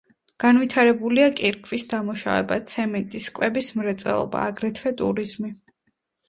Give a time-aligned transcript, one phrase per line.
[0.43, 5.53] განვითარებულია კირქვის დამუშავება, ცემენტის, კვების მრეწველობა, აგრეთვე ტურიზმი.